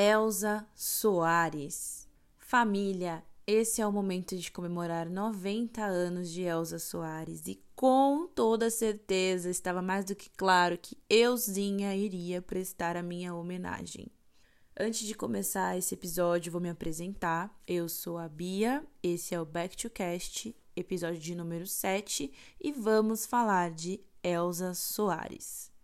[0.00, 2.08] Elza Soares.
[2.36, 8.70] Família, esse é o momento de comemorar 90 anos de Elza Soares e com toda
[8.70, 14.06] certeza estava mais do que claro que euzinha iria prestar a minha homenagem.
[14.78, 17.52] Antes de começar esse episódio, vou me apresentar.
[17.66, 22.70] Eu sou a Bia, esse é o Back to Cast, episódio de número 7, e
[22.70, 25.76] vamos falar de Elza Soares.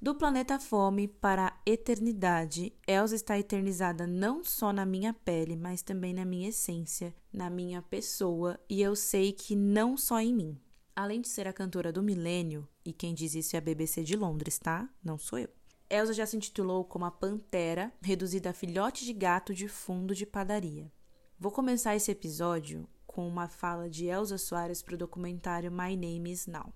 [0.00, 5.80] Do planeta Fome para a eternidade, Elsa está eternizada não só na minha pele, mas
[5.80, 10.60] também na minha essência, na minha pessoa, e eu sei que não só em mim.
[10.94, 14.16] Além de ser a cantora do milênio, e quem diz isso é a BBC de
[14.16, 14.86] Londres, tá?
[15.02, 15.48] Não sou eu.
[15.88, 20.26] Elsa já se intitulou como a Pantera, reduzida a filhote de gato de fundo de
[20.26, 20.92] padaria.
[21.38, 26.32] Vou começar esse episódio com uma fala de Elsa Soares para o documentário My Name
[26.32, 26.70] Is Now.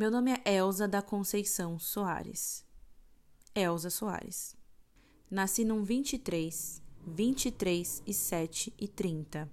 [0.00, 2.64] Meu nome é Elsa da Conceição Soares.
[3.54, 4.56] Elsa Soares.
[5.30, 9.52] Nasci num 23, 23 e 7 e 30.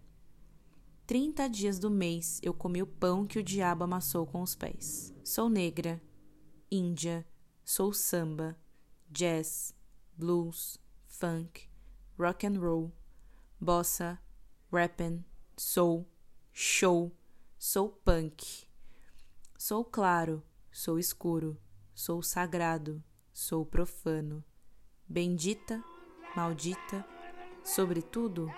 [1.06, 5.14] 30 dias do mês eu comi o pão que o diabo amassou com os pés.
[5.22, 6.02] Sou negra,
[6.72, 7.28] índia,
[7.66, 8.58] sou samba,
[9.10, 9.76] jazz,
[10.16, 11.68] blues, funk,
[12.18, 12.94] rock and roll,
[13.60, 14.18] bossa,
[14.72, 15.26] rappin,
[15.58, 16.08] soul,
[16.54, 17.12] show,
[17.60, 18.67] sou punk.
[19.68, 21.60] Sou claro, sou escuro,
[21.94, 24.42] sou sagrado, sou profano.
[25.06, 25.84] Bendita,
[26.34, 27.06] maldita,
[27.66, 28.50] sobretudo,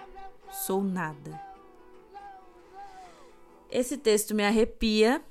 [0.52, 1.31] sou nada.
[3.71, 5.25] Esse texto me arrepia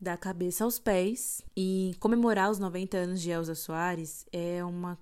[0.00, 4.96] da cabeça aos pés e comemorar os 90 anos de Elza Soares é uma,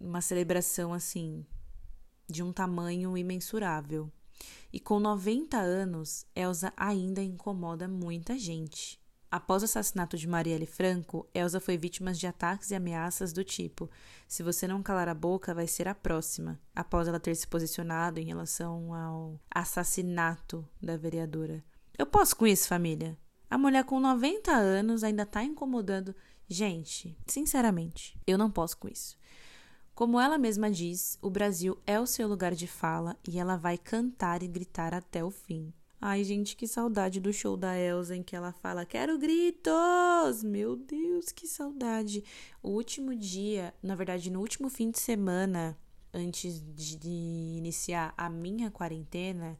[0.00, 1.44] uma celebração assim
[2.26, 4.10] de um tamanho imensurável.
[4.72, 8.98] E com 90 anos, Elza ainda incomoda muita gente.
[9.30, 13.90] Após o assassinato de Marielle Franco, Elsa foi vítima de ataques e ameaças do tipo:
[14.26, 18.18] se você não calar a boca, vai ser a próxima, após ela ter se posicionado
[18.18, 21.62] em relação ao assassinato da vereadora.
[21.98, 23.18] Eu posso com isso, família?
[23.50, 26.14] A mulher com 90 anos ainda tá incomodando.
[26.46, 29.18] Gente, sinceramente, eu não posso com isso.
[29.94, 33.76] Como ela mesma diz, o Brasil é o seu lugar de fala e ela vai
[33.76, 35.72] cantar e gritar até o fim.
[36.00, 40.44] Ai, gente, que saudade do show da Elsa em que ela fala: Quero gritos!
[40.44, 42.22] Meu Deus, que saudade!
[42.62, 45.76] O último dia, na verdade, no último fim de semana,
[46.14, 49.58] antes de iniciar a minha quarentena,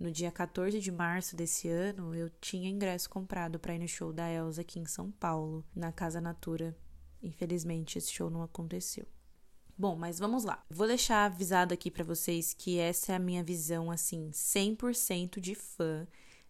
[0.00, 4.14] no dia 14 de março desse ano, eu tinha ingresso comprado para ir no show
[4.14, 6.74] da Elsa aqui em São Paulo, na Casa Natura.
[7.22, 9.06] Infelizmente, esse show não aconteceu.
[9.78, 10.64] Bom, mas vamos lá.
[10.70, 15.54] Vou deixar avisado aqui para vocês que essa é a minha visão assim, 100% de
[15.54, 16.06] fã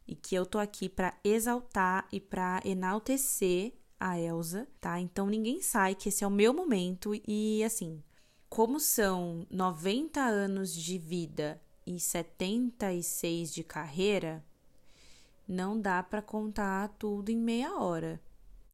[0.06, 5.00] e que eu tô aqui para exaltar e para enaltecer a Elsa, tá?
[5.00, 8.00] Então ninguém sai que esse é o meu momento e assim,
[8.48, 14.44] como são 90 anos de vida e 76 de carreira,
[15.48, 18.20] não dá para contar tudo em meia hora.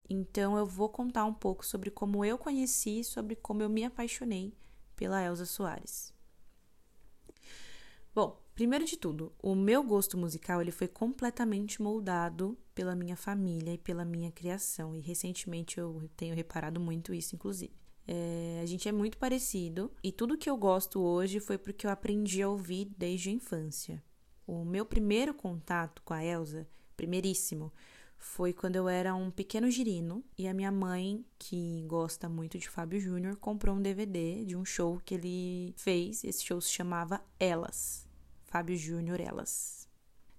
[0.09, 4.55] Então eu vou contar um pouco sobre como eu conheci, sobre como eu me apaixonei
[4.97, 6.13] pela Elsa Soares.
[8.15, 13.73] Bom, primeiro de tudo, o meu gosto musical ele foi completamente moldado pela minha família
[13.73, 14.95] e pela minha criação.
[14.95, 17.73] E recentemente eu tenho reparado muito isso, inclusive.
[18.07, 21.91] É, a gente é muito parecido e tudo que eu gosto hoje foi porque eu
[21.91, 24.03] aprendi a ouvir desde a infância.
[24.47, 27.73] O meu primeiro contato com a Elsa, primeiríssimo,
[28.23, 32.69] foi quando eu era um pequeno girino e a minha mãe, que gosta muito de
[32.69, 36.23] Fábio Júnior, comprou um DVD de um show que ele fez.
[36.23, 38.07] Esse show se chamava Elas.
[38.45, 39.89] Fábio Júnior Elas.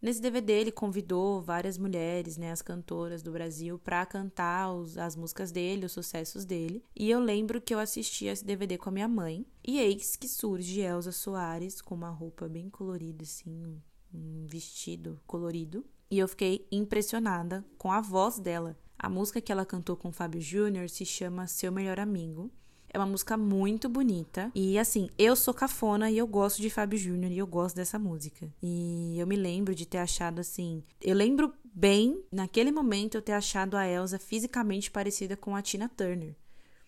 [0.02, 5.16] Nesse DVD ele convidou várias mulheres, né, as cantoras do Brasil, para cantar os, as
[5.16, 6.84] músicas dele, os sucessos dele.
[6.96, 9.46] E eu lembro que eu assisti esse DVD com a minha mãe.
[9.64, 13.82] E eis que surge Elza Soares com uma roupa bem colorida, assim,
[14.14, 15.86] um vestido colorido.
[16.14, 18.78] E eu fiquei impressionada com a voz dela.
[19.00, 22.52] A música que ela cantou com o Fábio Júnior se chama Seu Melhor Amigo.
[22.88, 24.52] É uma música muito bonita.
[24.54, 27.98] E assim, eu sou cafona e eu gosto de Fábio Júnior e eu gosto dessa
[27.98, 28.48] música.
[28.62, 30.84] E eu me lembro de ter achado assim.
[31.02, 35.90] Eu lembro bem, naquele momento, eu ter achado a Elsa fisicamente parecida com a Tina
[35.90, 36.36] Turner.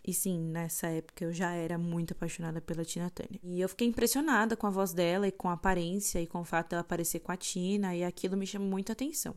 [0.05, 3.39] E sim, nessa época eu já era muito apaixonada pela Tina Turner.
[3.41, 6.45] E eu fiquei impressionada com a voz dela e com a aparência e com o
[6.45, 9.35] fato dela parecer com a Tina, e aquilo me chamou muita atenção.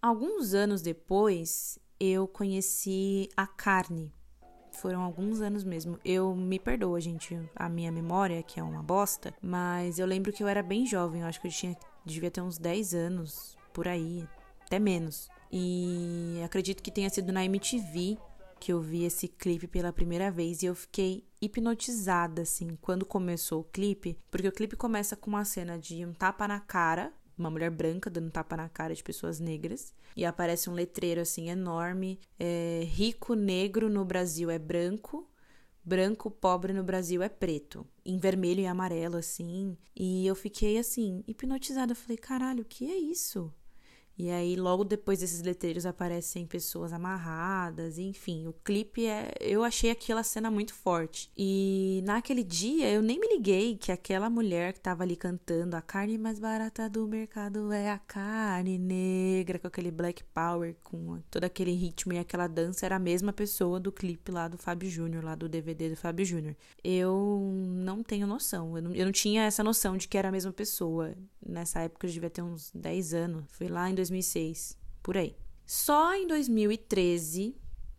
[0.00, 4.12] Alguns anos depois, eu conheci a Carne,
[4.72, 5.98] foram alguns anos mesmo.
[6.04, 10.42] Eu me perdoa, gente, a minha memória, que é uma bosta, mas eu lembro que
[10.42, 13.86] eu era bem jovem, eu acho que eu tinha devia ter uns 10 anos por
[13.86, 14.26] aí,
[14.64, 15.28] até menos.
[15.50, 18.18] E acredito que tenha sido na MTV
[18.58, 23.60] que eu vi esse clipe pela primeira vez e eu fiquei hipnotizada, assim, quando começou
[23.60, 27.50] o clipe, porque o clipe começa com uma cena de um tapa na cara, uma
[27.50, 32.18] mulher branca dando tapa na cara de pessoas negras, e aparece um letreiro, assim, enorme:
[32.38, 35.30] é, rico negro no Brasil é branco,
[35.84, 39.76] branco pobre no Brasil é preto, em vermelho e amarelo, assim.
[39.94, 41.92] E eu fiquei, assim, hipnotizada.
[41.92, 43.52] Eu falei: caralho, o que é isso?
[44.18, 48.48] E aí, logo depois desses letreiros, aparecem pessoas amarradas, enfim.
[48.48, 49.32] O clipe é.
[49.40, 51.30] Eu achei aquela cena muito forte.
[51.36, 55.80] E naquele dia eu nem me liguei que aquela mulher que tava ali cantando a
[55.80, 61.44] carne mais barata do mercado é a carne negra, com aquele black power, com todo
[61.44, 65.22] aquele ritmo e aquela dança, era a mesma pessoa do clipe lá do Fábio Júnior,
[65.22, 66.56] lá do DVD do Fábio Júnior.
[66.82, 68.76] Eu não tenho noção.
[68.76, 71.14] Eu não, eu não tinha essa noção de que era a mesma pessoa.
[71.46, 73.44] Nessa época eu devia ter uns 10 anos.
[73.50, 75.36] Foi lá em 2006, por aí.
[75.66, 77.54] Só em 2013,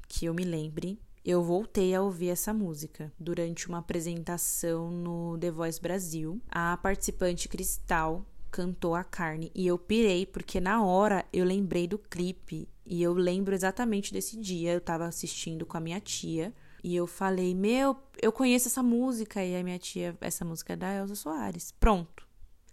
[0.07, 5.51] que eu me lembre, eu voltei a ouvir essa música durante uma apresentação no The
[5.51, 6.41] Voice Brasil.
[6.49, 11.99] A participante Cristal cantou a carne e eu pirei porque na hora eu lembrei do
[11.99, 14.73] clipe e eu lembro exatamente desse dia.
[14.73, 16.51] Eu tava assistindo com a minha tia
[16.83, 19.45] e eu falei: Meu, eu conheço essa música.
[19.45, 21.71] E a minha tia, essa música é da Elza Soares.
[21.79, 22.28] Pronto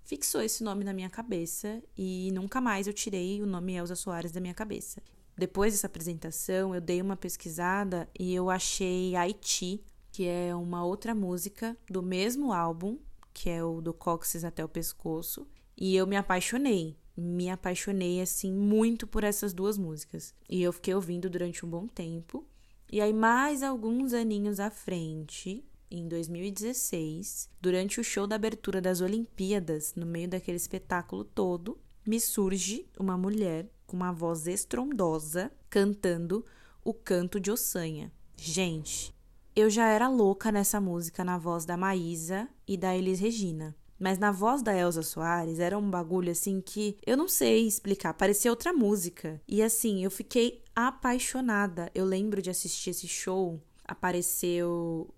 [0.06, 4.30] fixou esse nome na minha cabeça e nunca mais eu tirei o nome Elza Soares
[4.32, 5.02] da minha cabeça.
[5.36, 11.14] Depois dessa apresentação, eu dei uma pesquisada e eu achei Haiti, que é uma outra
[11.14, 12.98] música do mesmo álbum,
[13.34, 16.96] que é o do Cóccix até o pescoço, e eu me apaixonei.
[17.14, 20.34] Me apaixonei assim muito por essas duas músicas.
[20.48, 22.46] E eu fiquei ouvindo durante um bom tempo.
[22.90, 29.00] E aí mais alguns aninhos à frente, em 2016, durante o show da abertura das
[29.00, 36.44] Olimpíadas, no meio daquele espetáculo todo, me surge uma mulher com uma voz estrondosa cantando
[36.84, 38.12] o canto de Ossanha.
[38.36, 39.14] Gente,
[39.54, 43.74] eu já era louca nessa música na voz da Maísa e da Elis Regina.
[43.98, 48.12] Mas na voz da Elza Soares era um bagulho assim que eu não sei explicar,
[48.12, 49.40] parecia outra música.
[49.48, 51.90] E assim, eu fiquei apaixonada.
[51.94, 55.08] Eu lembro de assistir esse show, apareceu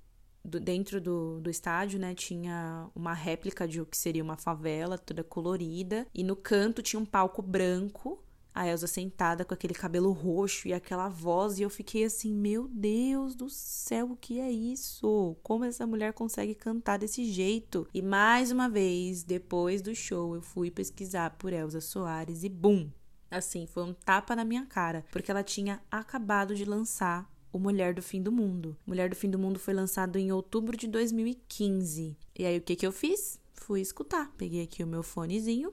[0.49, 4.99] do, dentro do, do estádio, né, tinha uma réplica de o que seria uma favela,
[4.99, 8.23] toda colorida, e no canto tinha um palco branco,
[8.55, 12.67] a Elsa sentada com aquele cabelo roxo e aquela voz, e eu fiquei assim, meu
[12.67, 15.37] Deus do céu, o que é isso?
[15.45, 17.87] Como essa mulher consegue cantar desse jeito?
[17.95, 22.91] E mais uma vez, depois do show, eu fui pesquisar por Elsa Soares e bum!
[23.31, 27.95] Assim, foi um tapa na minha cara, porque ela tinha acabado de lançar o Mulher
[27.95, 28.77] do Fim do Mundo.
[28.87, 32.17] Mulher do Fim do Mundo foi lançado em outubro de 2015.
[32.39, 33.41] E aí o que que eu fiz?
[33.55, 34.33] Fui escutar.
[34.37, 35.73] Peguei aqui o meu fonezinho,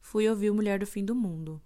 [0.00, 1.60] fui ouvir o Mulher do Fim do Mundo.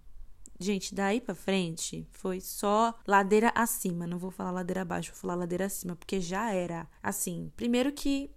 [0.59, 4.05] Gente, daí pra frente foi só ladeira acima.
[4.05, 7.49] Não vou falar ladeira abaixo, vou falar ladeira acima, porque já era assim.
[7.55, 8.29] Primeiro que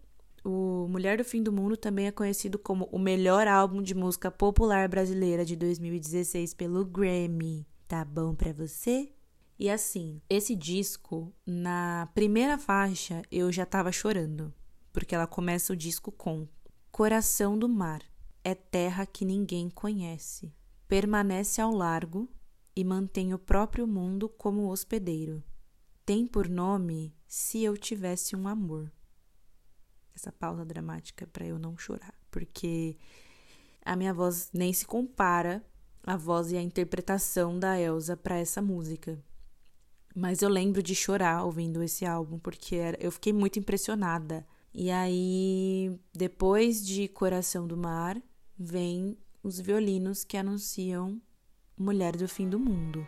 [0.44, 4.30] o Mulher do Fim do Mundo também é conhecido como o melhor álbum de música
[4.30, 7.66] popular brasileira de 2016 pelo Grammy.
[7.88, 9.12] Tá bom pra você?
[9.58, 14.52] E assim, esse disco, na primeira faixa, eu já tava chorando,
[14.92, 16.48] porque ela começa o disco com
[16.90, 18.02] Coração do mar
[18.44, 20.52] é terra que ninguém conhece.
[20.86, 22.28] Permanece ao largo
[22.76, 25.42] e mantém o próprio mundo como hospedeiro.
[26.04, 28.92] Tem por nome Se Eu Tivesse um Amor.
[30.14, 32.98] Essa pausa dramática para eu não chorar, porque
[33.84, 35.64] a minha voz nem se compara
[36.04, 39.18] à voz e à interpretação da Elsa para essa música.
[40.14, 44.46] Mas eu lembro de chorar ouvindo esse álbum, porque eu fiquei muito impressionada.
[44.74, 48.20] E aí, depois de Coração do Mar,
[48.58, 51.20] vem os violinos que anunciam
[51.76, 53.06] Mulher do Fim do Mundo.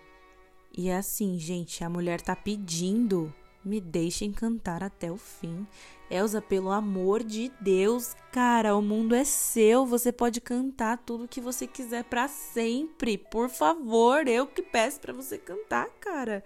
[0.76, 3.32] E é assim, gente, a mulher tá pedindo,
[3.64, 5.64] me deixem cantar até o fim.
[6.10, 11.40] Elsa, pelo amor de Deus, cara, o mundo é seu, você pode cantar tudo que
[11.40, 13.16] você quiser para sempre.
[13.16, 16.42] Por favor, eu que peço para você cantar, cara.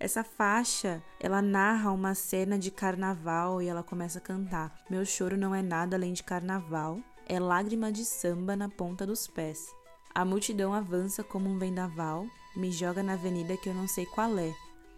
[0.00, 5.36] Essa faixa, ela narra uma cena de carnaval e ela começa a cantar: Meu choro
[5.36, 9.68] não é nada além de carnaval, é lágrima de samba na ponta dos pés.
[10.14, 12.26] A multidão avança como um vendaval,
[12.56, 14.54] me joga na avenida que eu não sei qual é.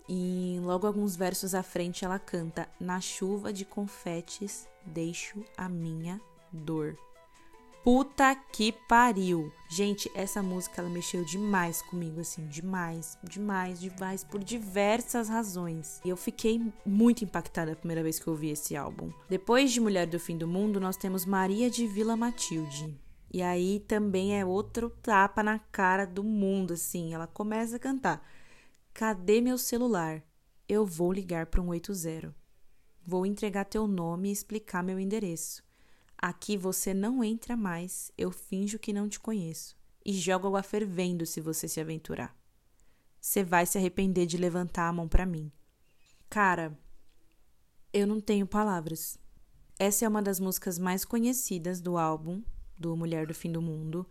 [0.09, 6.21] E logo alguns versos à frente ela canta: Na chuva de confetes deixo a minha
[6.52, 6.97] dor.
[7.82, 9.52] Puta que pariu.
[9.68, 16.00] Gente, essa música ela mexeu demais comigo, assim, demais, demais, demais, por diversas razões.
[16.04, 19.10] E eu fiquei muito impactada a primeira vez que eu ouvi esse álbum.
[19.28, 22.98] Depois de Mulher do Fim do Mundo, nós temos Maria de Vila Matilde.
[23.32, 27.14] E aí também é outro tapa na cara do mundo, assim.
[27.14, 28.24] Ela começa a cantar:
[28.92, 30.22] Cadê meu celular?
[30.72, 32.34] eu vou ligar para um 80.
[33.04, 35.62] Vou entregar teu nome e explicar meu endereço.
[36.22, 39.76] Aqui você não entra mais, eu finjo que não te conheço.
[40.06, 42.32] E jogo água fervendo se você se aventurar.
[43.20, 45.50] Você vai se arrepender de levantar a mão para mim.
[46.30, 46.78] Cara,
[47.92, 49.18] eu não tenho palavras.
[49.76, 52.40] Essa é uma das músicas mais conhecidas do álbum
[52.78, 54.06] do Mulher do Fim do Mundo.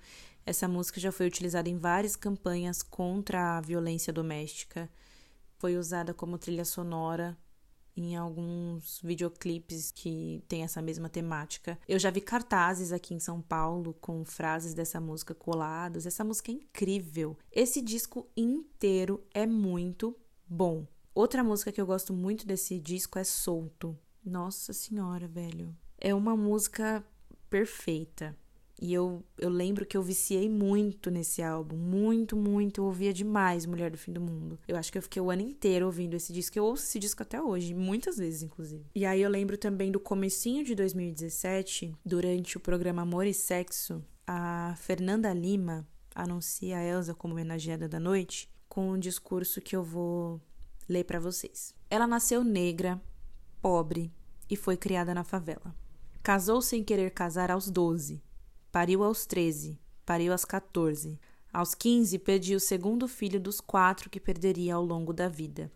[0.45, 4.89] Essa música já foi utilizada em várias campanhas contra a violência doméstica.
[5.57, 7.37] Foi usada como trilha sonora
[7.95, 11.77] em alguns videoclipes que tem essa mesma temática.
[11.87, 16.05] Eu já vi cartazes aqui em São Paulo com frases dessa música coladas.
[16.05, 17.37] Essa música é incrível.
[17.51, 20.15] Esse disco inteiro é muito
[20.47, 20.85] bom.
[21.13, 23.97] Outra música que eu gosto muito desse disco é Solto.
[24.23, 25.75] Nossa senhora, velho.
[25.97, 27.03] É uma música
[27.49, 28.37] perfeita.
[28.81, 31.77] E eu, eu lembro que eu viciei muito nesse álbum.
[31.77, 32.81] Muito, muito.
[32.81, 34.57] Eu ouvia demais Mulher do Fim do Mundo.
[34.67, 36.57] Eu acho que eu fiquei o ano inteiro ouvindo esse disco.
[36.57, 38.83] Eu ouço esse disco até hoje, muitas vezes, inclusive.
[38.95, 44.03] E aí eu lembro também do comecinho de 2017, durante o programa Amor e Sexo,
[44.25, 49.83] a Fernanda Lima anuncia a Elsa como homenageada da noite com um discurso que eu
[49.83, 50.41] vou
[50.89, 51.75] ler para vocês.
[51.87, 52.99] Ela nasceu negra,
[53.61, 54.11] pobre
[54.49, 55.75] e foi criada na favela.
[56.23, 58.21] Casou sem querer casar aos 12
[58.71, 61.19] Pariu aos 13, pariu aos 14.
[61.51, 65.69] Aos 15, perdia o segundo filho dos quatro que perderia ao longo da vida.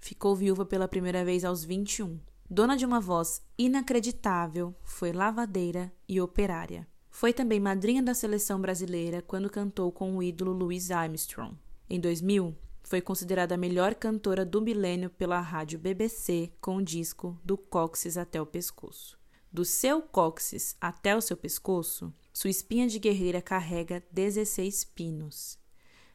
[0.00, 2.18] Ficou viúva pela primeira vez aos 21.
[2.48, 6.88] Dona de uma voz inacreditável, foi lavadeira e operária.
[7.10, 11.54] Foi também madrinha da seleção brasileira quando cantou com o ídolo Louis Armstrong.
[11.90, 17.38] Em 2000, foi considerada a melhor cantora do milênio pela rádio BBC com o disco
[17.44, 19.20] Do Cóccix até o Pescoço.
[19.52, 25.58] Do seu cóccix até o seu pescoço, sua espinha de guerreira carrega 16 pinos.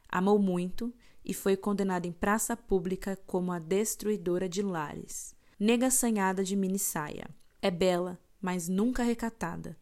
[0.09, 0.91] Amou muito
[1.23, 5.35] e foi condenada em praça pública como a destruidora de lares.
[5.59, 7.29] Nega assanhada de mini saia.
[7.61, 9.77] É bela, mas nunca recatada.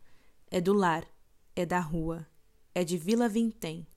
[0.52, 1.08] É do lar,
[1.56, 2.28] é da rua,
[2.74, 3.88] é de Vila Vintém.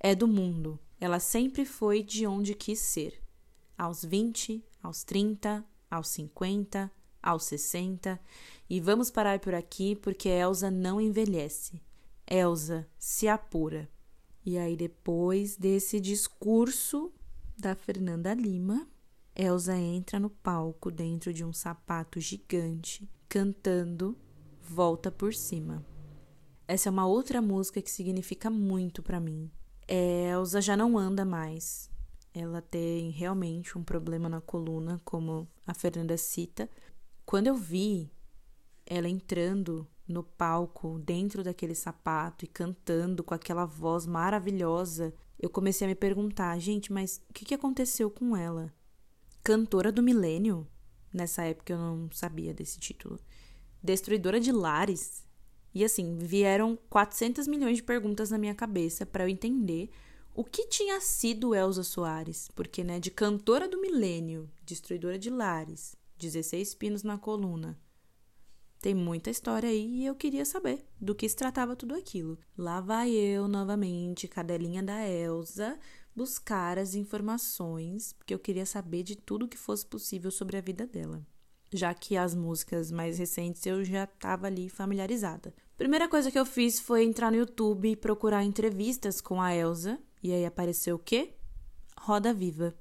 [0.00, 0.76] É do mundo.
[1.00, 3.22] Ela sempre foi de onde quis ser.
[3.76, 6.90] Aos 20, aos 30, aos 50,
[7.22, 8.20] aos 60
[8.68, 11.80] e vamos parar por aqui porque Elsa não envelhece.
[12.26, 13.88] Elsa se apura.
[14.44, 17.12] E aí, depois desse discurso
[17.56, 18.86] da Fernanda Lima,
[19.34, 24.16] Elsa entra no palco dentro de um sapato gigante, cantando
[24.62, 25.84] Volta por Cima.
[26.66, 29.50] Essa é uma outra música que significa muito para mim.
[29.86, 31.90] Elsa já não anda mais.
[32.34, 36.68] Ela tem realmente um problema na coluna, como a Fernanda cita.
[37.24, 38.10] Quando eu vi
[38.88, 45.86] ela entrando no palco, dentro daquele sapato e cantando com aquela voz maravilhosa, eu comecei
[45.86, 48.72] a me perguntar, gente, mas o que, que aconteceu com ela?
[49.44, 50.66] Cantora do milênio?
[51.12, 53.20] Nessa época eu não sabia desse título.
[53.82, 55.26] Destruidora de lares?
[55.74, 59.90] E assim, vieram 400 milhões de perguntas na minha cabeça para eu entender
[60.34, 65.94] o que tinha sido Elza Soares, porque né, de cantora do milênio, destruidora de lares,
[66.18, 67.78] 16 pinos na coluna,
[68.80, 72.38] tem muita história aí e eu queria saber do que se tratava tudo aquilo.
[72.56, 75.78] Lá vai eu novamente, cadelinha da Elsa,
[76.14, 80.86] buscar as informações, porque eu queria saber de tudo que fosse possível sobre a vida
[80.86, 81.26] dela.
[81.72, 85.52] Já que as músicas mais recentes eu já estava ali familiarizada.
[85.76, 89.98] Primeira coisa que eu fiz foi entrar no YouTube e procurar entrevistas com a Elsa.
[90.22, 91.34] E aí apareceu o quê?
[91.96, 92.74] Roda Viva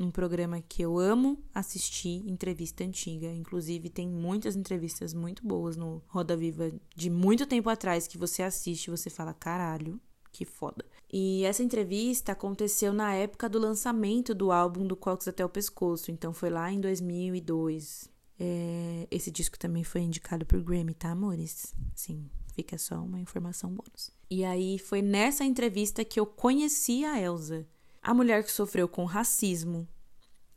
[0.00, 3.32] um programa que eu amo assistir, entrevista antiga.
[3.32, 8.42] Inclusive, tem muitas entrevistas muito boas no Roda Viva de muito tempo atrás que você
[8.42, 10.00] assiste e você fala: caralho,
[10.32, 10.84] que foda.
[11.12, 16.10] E essa entrevista aconteceu na época do lançamento do álbum do Cox até o Pescoço,
[16.10, 18.12] então foi lá em 2002.
[18.38, 21.72] É, esse disco também foi indicado por Grammy, tá, amores?
[21.94, 24.10] Sim, fica só uma informação bônus.
[24.28, 27.64] E aí foi nessa entrevista que eu conheci a Elsa.
[28.06, 29.88] A mulher que sofreu com racismo,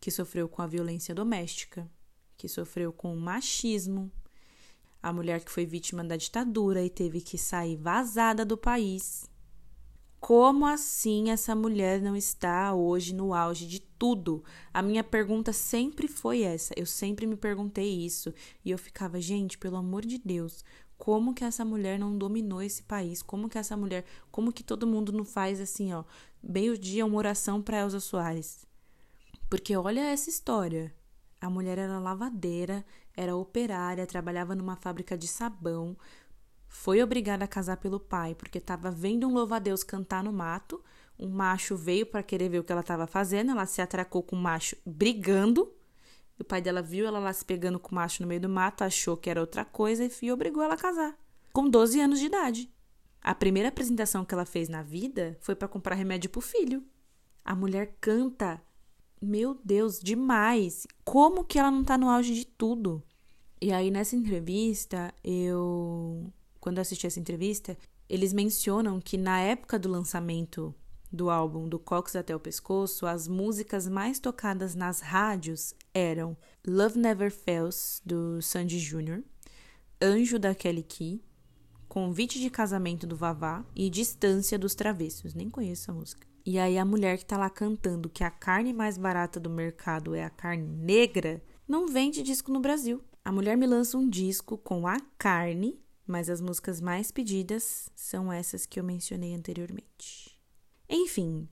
[0.01, 1.89] que sofreu com a violência doméstica,
[2.36, 4.12] que sofreu com o machismo,
[5.01, 9.32] a mulher que foi vítima da ditadura e teve que sair vazada do país.
[10.20, 14.44] Como assim essa mulher não está hoje no auge de tudo?
[14.74, 16.74] A minha pergunta sempre foi essa.
[16.75, 18.34] Eu sempre me perguntei isso
[18.66, 20.66] e eu ficava, gente, pelo amor de Deus,
[20.98, 23.22] como que essa mulher não dominou esse país?
[23.22, 26.04] Como que essa mulher, como que todo mundo não faz assim, ó,
[26.42, 28.66] meio-dia uma oração para Elza Soares?
[29.50, 30.94] Porque olha essa história.
[31.39, 32.84] A mulher era lavadeira,
[33.16, 35.96] era operária, trabalhava numa fábrica de sabão,
[36.68, 40.84] foi obrigada a casar pelo pai porque estava vendo um louva-a-Deus cantar no mato.
[41.18, 44.36] um macho veio para querer ver o que ela estava fazendo, ela se atracou com
[44.36, 45.72] o macho brigando.
[46.39, 48.84] O pai dela viu ela lá se pegando com o macho no meio do mato,
[48.84, 51.17] achou que era outra coisa e obrigou ela a casar.
[51.51, 52.72] Com 12 anos de idade.
[53.22, 56.84] A primeira apresentação que ela fez na vida foi para comprar remédio pro filho.
[57.44, 58.62] A mulher canta.
[59.22, 60.86] Meu Deus, demais.
[61.03, 63.03] Como que ela não tá no auge de tudo?
[63.60, 67.77] E aí nessa entrevista, eu quando assisti essa entrevista,
[68.10, 70.75] eles mencionam que na época do lançamento
[71.12, 77.00] do álbum Do Cox até o Pescoço, as músicas mais tocadas nas rádios eram Love
[77.00, 79.24] Never Fails, do Sandy Jr.,
[80.02, 81.24] Anjo da Kelly Key,
[81.88, 85.34] Convite de Casamento do Vavá e Distância dos Travessos.
[85.34, 86.28] Nem conheço a música.
[86.46, 90.14] E aí a mulher que tá lá cantando que a carne mais barata do mercado
[90.14, 93.04] é a carne negra, não vende disco no Brasil.
[93.26, 98.32] A mulher me lança um disco com a carne, mas as músicas mais pedidas são
[98.32, 100.37] essas que eu mencionei anteriormente.
[100.89, 101.48] Enfim,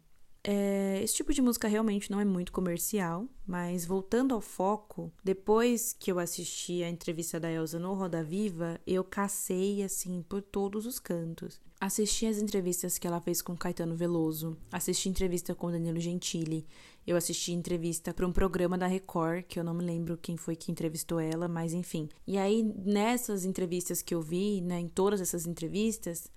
[0.48, 5.92] é, esse tipo de música realmente não é muito comercial, mas voltando ao foco, depois
[5.92, 10.86] que eu assisti a entrevista da Elsa no Roda Viva, eu cacei assim por todos
[10.86, 11.60] os cantos.
[11.82, 16.68] Assisti as entrevistas que ela fez com Caetano Veloso, assisti entrevista com Danilo Gentili,
[17.08, 20.56] eu assisti entrevista para um programa da Record, que eu não me lembro quem foi
[20.56, 22.08] que entrevistou ela, mas enfim.
[22.26, 26.32] E aí, nessas entrevistas que eu vi, né, em todas essas entrevistas,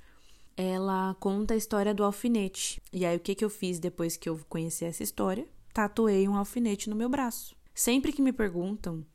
[0.58, 2.82] ela conta a história do alfinete.
[2.92, 5.46] E aí, o que, que eu fiz depois que eu conheci essa história?
[5.72, 7.54] Tatuei um alfinete no meu braço.
[7.72, 9.06] Sempre que me perguntam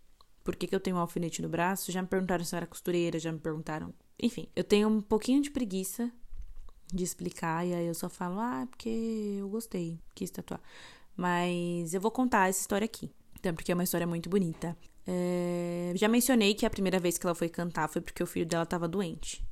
[0.41, 2.65] por que, que eu tenho um alfinete no braço, já me perguntaram se eu era
[2.65, 3.93] costureira, já me perguntaram.
[4.21, 6.09] Enfim, eu tenho um pouquinho de preguiça
[6.93, 10.61] de explicar, e aí eu só falo, ah, é porque eu gostei, quis tatuar.
[11.15, 14.77] Mas eu vou contar essa história aqui, então, porque é uma história muito bonita.
[15.05, 15.91] É...
[15.95, 18.63] Já mencionei que a primeira vez que ela foi cantar foi porque o filho dela
[18.63, 19.43] estava doente.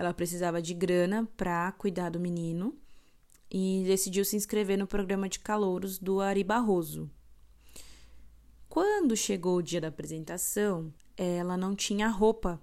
[0.00, 2.74] Ela precisava de grana para cuidar do menino
[3.50, 7.10] e decidiu se inscrever no programa de calouros do Ari Barroso.
[8.66, 12.58] Quando chegou o dia da apresentação, ela não tinha roupa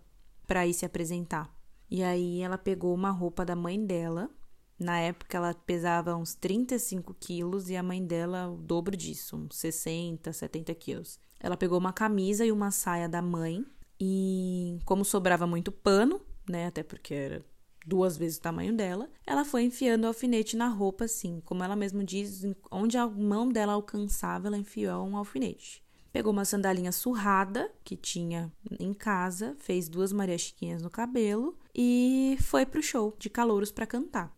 [0.47, 1.55] para ir se apresentar.
[1.91, 4.31] E aí ela pegou uma roupa da mãe dela.
[4.79, 9.57] Na época ela pesava uns 35 quilos e a mãe dela o dobro disso, uns
[9.57, 11.19] 60, 70 quilos.
[11.39, 13.63] Ela pegou uma camisa e uma saia da mãe
[13.99, 16.67] e, como sobrava muito pano, né?
[16.67, 17.45] Até porque era
[17.85, 21.75] duas vezes o tamanho dela, ela foi enfiando o alfinete na roupa, assim, como ela
[21.75, 25.81] mesma diz, onde a mão dela alcançava, ela enfiou um alfinete.
[26.11, 32.37] Pegou uma sandalinha surrada que tinha em casa, fez duas Maria Chiquinhas no cabelo e
[32.41, 34.35] foi pro show de calouros para cantar.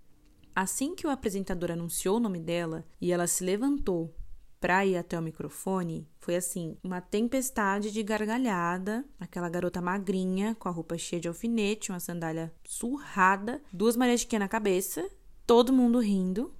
[0.55, 4.13] Assim que o apresentador anunciou o nome dela e ela se levantou
[4.59, 10.67] para ir até o microfone, foi assim, uma tempestade de gargalhada, aquela garota magrinha, com
[10.67, 15.09] a roupa cheia de alfinete, uma sandália surrada, duas Marias de na cabeça,
[15.47, 16.53] todo mundo rindo,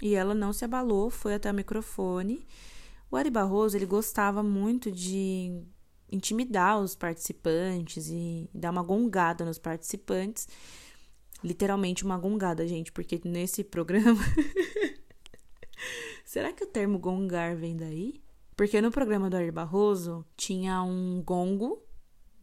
[0.00, 2.46] e ela não se abalou, foi até o microfone.
[3.10, 5.62] O Ari Barroso, ele gostava muito de
[6.10, 10.48] intimidar os participantes e dar uma gongada nos participantes.
[11.42, 14.20] Literalmente uma gongada, gente, porque nesse programa
[16.36, 18.22] Será que o termo gongar vem daí?
[18.54, 21.82] Porque no programa do Ari Barroso tinha um gongo,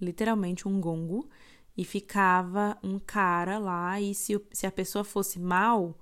[0.02, 1.30] literalmente um gongo,
[1.78, 5.96] e ficava um cara lá, e se, se a pessoa fosse mal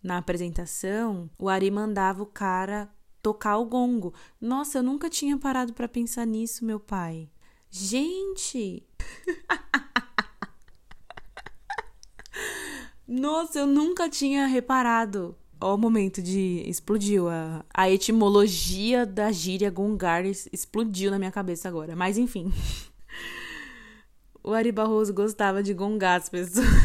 [0.00, 2.88] na apresentação, o Ari mandava o cara
[3.20, 4.14] tocar o gongo.
[4.40, 7.28] Nossa, eu nunca tinha parado para pensar nisso, meu pai.
[7.68, 8.86] Gente!
[13.04, 15.36] Nossa, eu nunca tinha reparado.
[15.60, 16.62] Ó, o momento de.
[16.66, 17.28] Explodiu.
[17.28, 21.96] A, a etimologia da gíria gongar explodiu na minha cabeça agora.
[21.96, 22.52] Mas enfim.
[24.42, 26.66] o Ari Barroso gostava de gongar as pessoas.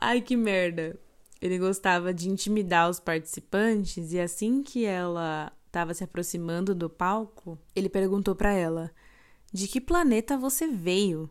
[0.00, 0.98] Ai, que merda.
[1.40, 7.58] Ele gostava de intimidar os participantes e assim que ela estava se aproximando do palco,
[7.74, 8.90] ele perguntou para ela:
[9.52, 11.28] "De que planeta você veio?"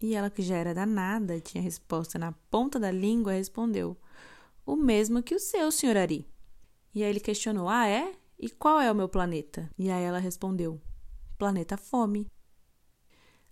[0.00, 3.96] E ela, que já era danada, tinha resposta na ponta da língua, respondeu:
[4.64, 6.26] O mesmo que o seu, senhor Ari.
[6.94, 8.14] E aí ele questionou: Ah, é?
[8.38, 9.70] E qual é o meu planeta?
[9.78, 10.80] E aí ela respondeu:
[11.38, 12.26] Planeta Fome.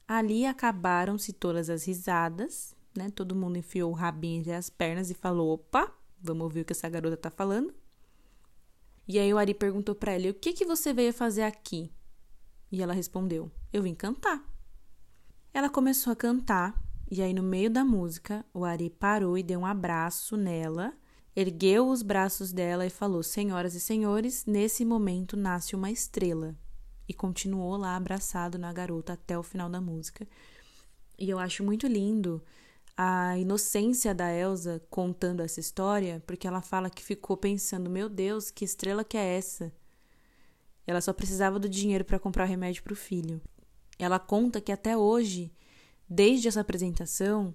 [0.06, 3.10] Ali acabaram-se todas as risadas, né?
[3.10, 6.72] Todo mundo enfiou o rabinho entre as pernas e falou: Opa, vamos ouvir o que
[6.72, 7.74] essa garota tá falando.
[9.08, 11.90] E aí o Ari perguntou para ele: O que que você veio fazer aqui?
[12.70, 14.53] E ela respondeu: Eu vim cantar.
[15.54, 19.60] Ela começou a cantar, e aí no meio da música, o Ari parou e deu
[19.60, 20.92] um abraço nela,
[21.36, 26.56] ergueu os braços dela e falou: Senhoras e senhores, nesse momento nasce uma estrela.
[27.08, 30.26] E continuou lá abraçado na garota até o final da música.
[31.16, 32.42] E eu acho muito lindo
[32.96, 38.50] a inocência da Elsa contando essa história, porque ela fala que ficou pensando: meu Deus,
[38.50, 39.72] que estrela que é essa?
[40.84, 43.40] Ela só precisava do dinheiro para comprar remédio para o filho.
[43.98, 45.52] Ela conta que até hoje,
[46.08, 47.54] desde essa apresentação,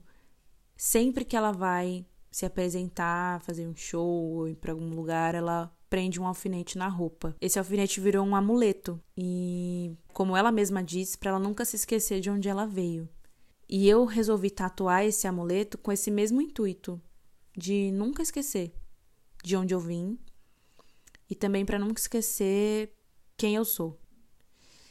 [0.75, 5.73] sempre que ela vai se apresentar, fazer um show ou ir para algum lugar, ela
[5.89, 7.35] prende um alfinete na roupa.
[7.41, 12.19] Esse alfinete virou um amuleto e, como ela mesma disse, para ela nunca se esquecer
[12.19, 13.09] de onde ela veio.
[13.67, 17.01] E eu resolvi tatuar esse amuleto com esse mesmo intuito,
[17.57, 18.73] de nunca esquecer
[19.43, 20.17] de onde eu vim
[21.29, 22.93] e também para nunca esquecer
[23.37, 23.99] quem eu sou.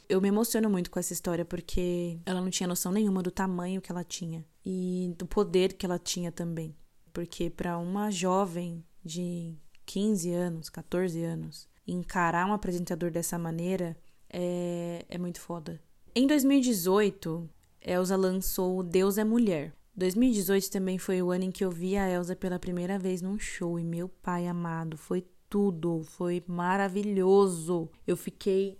[0.09, 3.79] Eu me emociono muito com essa história porque ela não tinha noção nenhuma do tamanho
[3.79, 6.75] que ela tinha e do poder que ela tinha também.
[7.13, 13.95] Porque para uma jovem de 15 anos, 14 anos, encarar um apresentador dessa maneira
[14.31, 15.79] é, é muito foda.
[16.15, 17.47] Em 2018,
[17.79, 19.75] Elsa lançou Deus é Mulher.
[19.95, 23.37] 2018 também foi o ano em que eu vi a Elsa pela primeira vez num
[23.37, 27.91] show e meu pai amado, foi tudo, foi maravilhoso.
[28.07, 28.79] Eu fiquei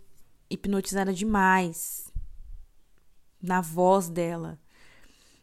[0.50, 2.12] hipnotizada demais
[3.42, 4.60] na voz dela.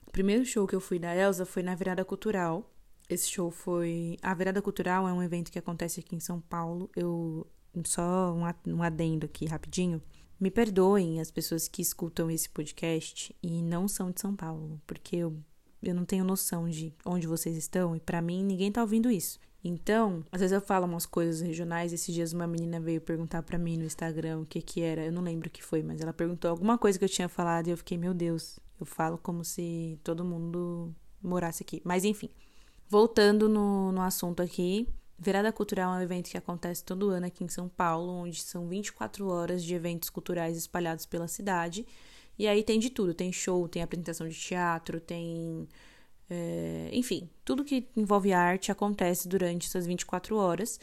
[0.07, 2.71] O primeiro show que eu fui da Elsa foi na Virada Cultural,
[3.09, 4.17] esse show foi.
[4.21, 6.91] A Virada Cultural é um evento que acontece aqui em São Paulo.
[6.95, 7.47] Eu.
[7.85, 8.35] Só
[8.67, 10.03] um adendo aqui rapidinho.
[10.41, 15.17] Me perdoem as pessoas que escutam esse podcast e não são de São Paulo, porque
[15.17, 15.37] eu,
[15.83, 19.39] eu não tenho noção de onde vocês estão e para mim ninguém tá ouvindo isso.
[19.63, 21.93] Então, às vezes eu falo umas coisas regionais.
[21.93, 25.05] Esses dias uma menina veio perguntar para mim no Instagram o que que era.
[25.05, 27.67] Eu não lembro o que foi, mas ela perguntou alguma coisa que eu tinha falado
[27.67, 31.83] e eu fiquei, meu Deus, eu falo como se todo mundo morasse aqui.
[31.85, 32.31] Mas enfim.
[32.89, 37.43] Voltando no, no assunto aqui, Virada Cultural é um evento que acontece todo ano aqui
[37.43, 41.85] em São Paulo, onde são 24 horas de eventos culturais espalhados pela cidade.
[42.39, 45.69] E aí tem de tudo: tem show, tem apresentação de teatro, tem.
[46.29, 50.79] É, enfim, tudo que envolve arte acontece durante essas 24 horas.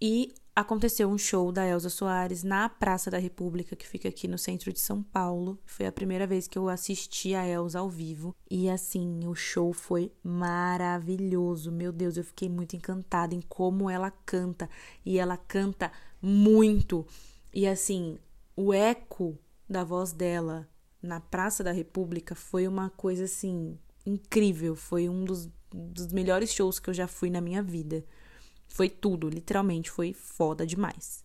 [0.00, 4.38] E aconteceu um show da Elza Soares na Praça da República, que fica aqui no
[4.38, 5.58] centro de São Paulo.
[5.64, 8.34] Foi a primeira vez que eu assisti a Elza ao vivo.
[8.50, 11.70] E assim, o show foi maravilhoso.
[11.70, 14.68] Meu Deus, eu fiquei muito encantada em como ela canta.
[15.04, 17.06] E ela canta muito.
[17.52, 18.18] E assim,
[18.56, 20.68] o eco da voz dela
[21.02, 24.74] na Praça da República foi uma coisa assim incrível.
[24.74, 28.04] Foi um dos, dos melhores shows que eu já fui na minha vida.
[28.68, 31.24] Foi tudo, literalmente, foi foda demais.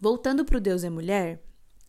[0.00, 1.42] Voltando pro Deus é Mulher,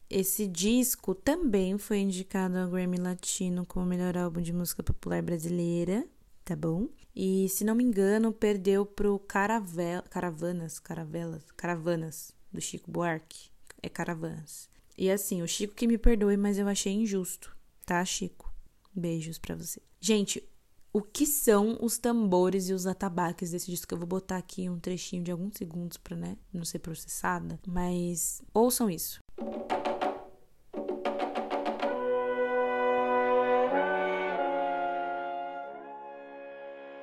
[0.09, 6.07] esse disco também foi indicado ao Grammy Latino como melhor álbum de música popular brasileira,
[6.43, 6.89] tá bom?
[7.15, 13.49] E, se não me engano, perdeu pro Caravel, Caravanas, Caravelas, Caravanas, do Chico Buarque.
[13.81, 14.67] É Caravanas.
[15.01, 18.53] E assim, o Chico que me perdoe, mas eu achei injusto, tá, Chico?
[18.93, 19.81] Beijos para você.
[19.97, 20.43] Gente,
[20.91, 23.93] o que são os tambores e os atabaques desse disco.
[23.93, 28.41] Eu vou botar aqui um trechinho de alguns segundos para né, não ser processada, mas
[28.53, 29.21] ouçam isso.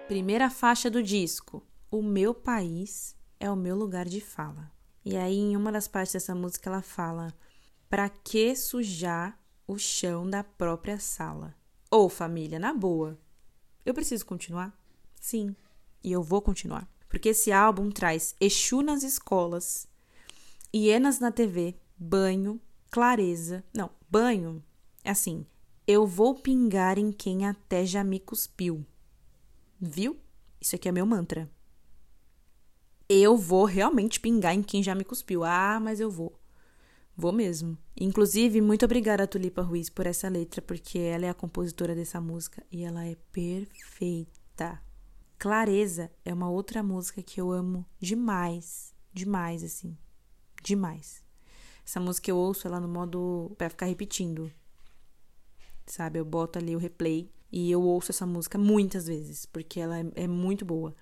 [0.06, 1.66] Primeira faixa do disco.
[1.90, 4.70] O meu país é o meu lugar de fala.
[5.02, 7.32] E aí, em uma das partes dessa música, ela fala:
[7.88, 11.54] Pra que sujar o chão da própria sala?
[11.90, 13.18] Ô, família, na boa,
[13.84, 14.76] eu preciso continuar?
[15.20, 15.54] Sim,
[16.02, 16.88] e eu vou continuar.
[17.08, 19.88] Porque esse álbum traz Exu nas escolas,
[20.74, 23.64] hienas na TV, banho, clareza.
[23.72, 24.62] Não, banho
[25.04, 25.46] é assim.
[25.86, 28.84] Eu vou pingar em quem até já me cuspiu.
[29.80, 30.18] Viu?
[30.60, 31.48] Isso aqui é meu mantra.
[33.08, 35.44] Eu vou realmente pingar em quem já me cuspiu.
[35.44, 36.36] Ah, mas eu vou.
[37.16, 37.78] Vou mesmo.
[37.98, 42.20] Inclusive, muito obrigada a Tulipa Ruiz por essa letra, porque ela é a compositora dessa
[42.20, 44.82] música e ela é perfeita.
[45.38, 49.96] Clareza é uma outra música que eu amo demais, demais assim,
[50.62, 51.24] demais.
[51.86, 54.52] Essa música eu ouço ela no modo para ficar repetindo.
[55.86, 59.98] Sabe, eu boto ali o replay e eu ouço essa música muitas vezes, porque ela
[59.98, 60.94] é, é muito boa.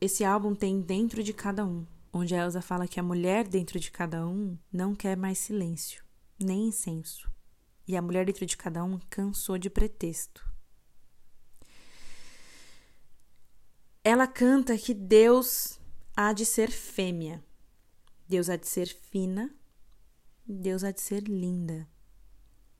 [0.00, 3.78] Esse álbum tem dentro de cada um onde a Elsa fala que a mulher dentro
[3.78, 6.02] de cada um não quer mais silêncio,
[6.38, 7.30] nem incenso.
[7.86, 10.46] E a mulher dentro de cada um cansou de pretexto.
[14.04, 15.78] Ela canta que Deus
[16.16, 17.44] há de ser fêmea,
[18.28, 19.54] Deus há de ser fina,
[20.46, 21.88] Deus há de ser linda.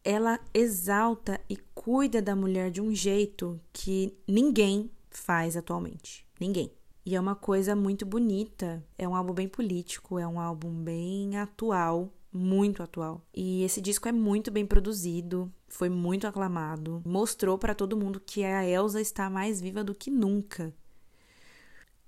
[0.02, 6.26] Ela exalta e cuida da mulher de um jeito que ninguém faz atualmente.
[6.40, 6.77] Ninguém.
[7.08, 8.84] E é uma coisa muito bonita.
[8.98, 13.26] É um álbum bem político, é um álbum bem atual, muito atual.
[13.34, 18.44] E esse disco é muito bem produzido, foi muito aclamado, mostrou para todo mundo que
[18.44, 20.70] a Elsa está mais viva do que nunca.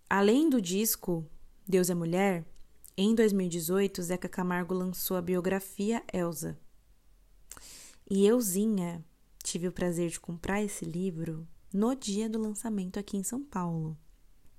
[0.07, 1.25] Além do disco
[1.67, 2.45] Deus é Mulher,
[2.95, 6.59] em 2018 Zeca Camargo lançou a biografia Elsa.
[8.11, 9.03] E euzinha
[9.43, 13.97] tive o prazer de comprar esse livro no dia do lançamento aqui em São Paulo.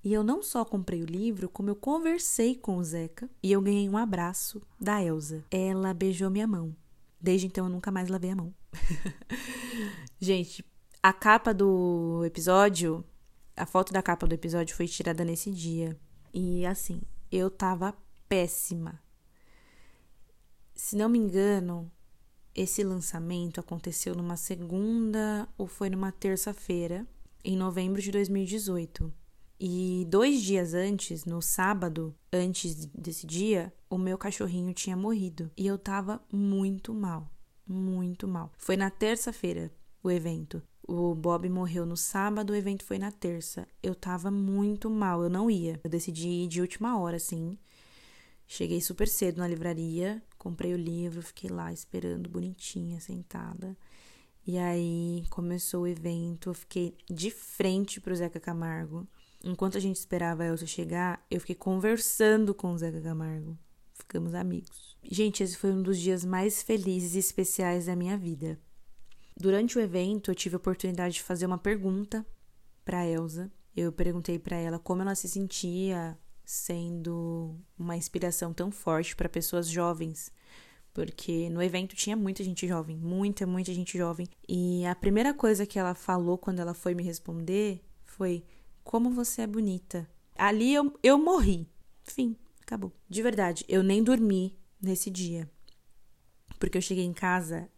[0.04, 3.62] E eu não só comprei o livro, como eu conversei com o Zeca e eu
[3.62, 5.44] ganhei um abraço da Elsa.
[5.50, 6.74] Ela beijou minha mão.
[7.20, 8.52] Desde então eu nunca mais lavei a mão.
[10.18, 10.64] Gente,
[11.00, 13.04] a capa do episódio,
[13.56, 15.96] a foto da capa do episódio foi tirada nesse dia.
[16.34, 17.94] E assim, eu tava
[18.28, 19.00] péssima.
[20.74, 21.88] Se não me engano,
[22.52, 27.06] esse lançamento aconteceu numa segunda ou foi numa terça-feira,
[27.44, 29.21] em novembro de 2018.
[29.64, 35.52] E dois dias antes, no sábado, antes desse dia, o meu cachorrinho tinha morrido.
[35.56, 37.30] E eu tava muito mal.
[37.64, 38.50] Muito mal.
[38.58, 39.72] Foi na terça-feira
[40.02, 40.60] o evento.
[40.82, 43.68] O Bob morreu no sábado, o evento foi na terça.
[43.80, 45.78] Eu tava muito mal, eu não ia.
[45.84, 47.56] Eu decidi ir de última hora, assim.
[48.48, 53.76] Cheguei super cedo na livraria, comprei o livro, fiquei lá esperando, bonitinha, sentada.
[54.44, 59.06] E aí começou o evento, eu fiquei de frente pro Zeca Camargo.
[59.44, 63.58] Enquanto a gente esperava a Elsa chegar, eu fiquei conversando com o Zeca Camargo.
[63.94, 64.96] Ficamos amigos.
[65.02, 68.58] Gente, esse foi um dos dias mais felizes e especiais da minha vida.
[69.36, 72.24] Durante o evento, eu tive a oportunidade de fazer uma pergunta
[72.84, 73.50] para Elsa.
[73.74, 79.68] Eu perguntei para ela como ela se sentia sendo uma inspiração tão forte para pessoas
[79.68, 80.30] jovens,
[80.92, 84.28] porque no evento tinha muita gente jovem, muita, muita gente jovem.
[84.46, 88.44] E a primeira coisa que ela falou quando ela foi me responder foi:
[88.82, 90.08] como você é bonita.
[90.36, 91.68] Ali eu, eu morri.
[92.04, 92.92] Fim, acabou.
[93.08, 95.50] De verdade, eu nem dormi nesse dia.
[96.58, 97.68] Porque eu cheguei em casa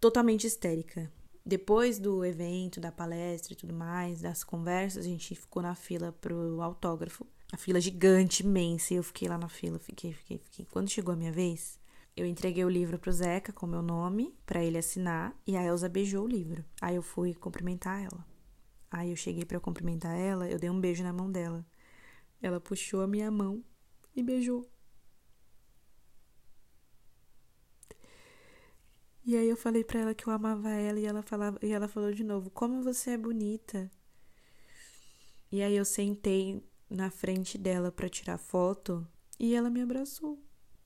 [0.00, 1.10] totalmente histérica.
[1.44, 6.12] Depois do evento, da palestra e tudo mais, das conversas, a gente ficou na fila
[6.12, 7.26] pro autógrafo.
[7.50, 10.66] A fila gigante, imensa, e eu fiquei lá na fila, fiquei, fiquei, fiquei.
[10.66, 11.80] Quando chegou a minha vez,
[12.14, 15.88] eu entreguei o livro pro Zeca com meu nome para ele assinar e a Elsa
[15.88, 16.64] beijou o livro.
[16.82, 18.26] Aí eu fui cumprimentar ela.
[18.90, 21.64] Aí eu cheguei para cumprimentar ela, eu dei um beijo na mão dela.
[22.40, 23.62] Ela puxou a minha mão
[24.14, 24.68] e beijou.
[29.24, 31.86] E aí eu falei para ela que eu amava ela e ela falava e ela
[31.86, 33.90] falou de novo: "Como você é bonita".
[35.50, 39.06] E aí eu sentei na frente dela para tirar foto
[39.38, 40.42] e ela me abraçou.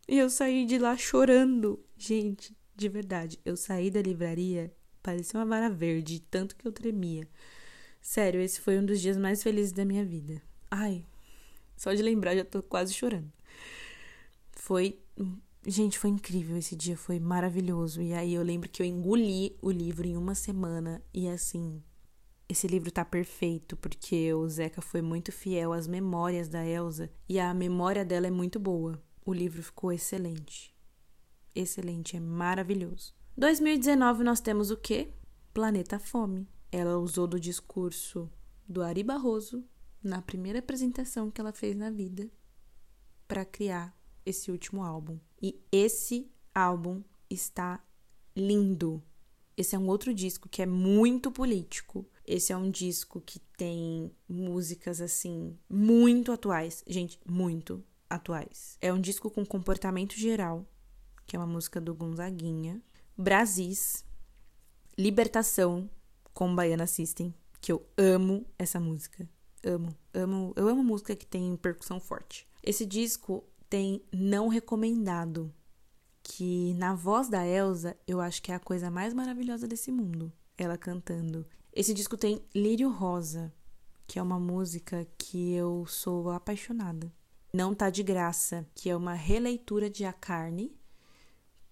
[0.09, 1.85] E eu saí de lá chorando.
[1.97, 7.29] Gente, de verdade, eu saí da livraria, parecia uma vara verde, tanto que eu tremia.
[8.03, 10.43] Sério, esse foi um dos dias mais felizes da minha vida.
[10.69, 11.07] Ai,
[11.77, 13.33] só de lembrar já tô quase chorando.
[14.51, 14.99] Foi.
[15.65, 18.03] Gente, foi incrível esse dia, foi maravilhoso.
[18.03, 21.81] E aí eu lembro que eu engoli o livro em uma semana e assim.
[22.49, 27.39] Esse livro tá perfeito porque o Zeca foi muito fiel às memórias da Elsa e
[27.39, 29.01] a memória dela é muito boa.
[29.25, 30.75] O livro ficou excelente.
[31.55, 33.15] Excelente, é maravilhoso.
[33.39, 35.09] 2019 nós temos o quê?
[35.55, 38.31] Planeta Fome ela usou do discurso
[38.67, 39.63] do Ari Barroso
[40.03, 42.31] na primeira apresentação que ela fez na vida
[43.29, 45.19] para criar esse último álbum.
[45.41, 47.85] E esse álbum está
[48.35, 49.03] lindo.
[49.55, 52.07] Esse é um outro disco que é muito político.
[52.27, 58.79] Esse é um disco que tem músicas assim muito atuais, gente, muito atuais.
[58.81, 60.67] É um disco com comportamento geral,
[61.27, 62.81] que é uma música do Gonzaguinha,
[63.17, 64.05] Brasis,
[64.97, 65.91] Libertação,
[66.43, 69.31] com Baiana System, que eu amo essa música.
[69.65, 72.49] Amo, amo, eu amo música que tem percussão forte.
[72.65, 75.55] Esse disco tem Não Recomendado,
[76.21, 80.33] que na voz da Elsa eu acho que é a coisa mais maravilhosa desse mundo,
[80.59, 81.47] ela cantando.
[81.73, 83.55] Esse disco tem Lírio Rosa,
[84.05, 87.15] que é uma música que eu sou apaixonada.
[87.55, 90.75] Não Tá de Graça, que é uma releitura de A Carne,